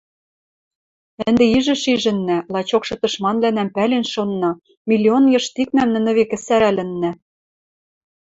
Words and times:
Ӹнде 1.27 1.45
ижӹ 1.57 1.75
шижӹннӓ, 1.81 2.37
лачокшы 2.53 2.95
тышманвлӓнӓм 3.01 3.69
пӓлен 3.75 4.05
шонна, 4.13 4.51
миллион 4.89 5.23
йыштикнӓм 5.33 5.89
нӹнӹ 5.93 6.11
векӹ 6.17 6.37
сӓрӓлӹннӓ 6.45 7.11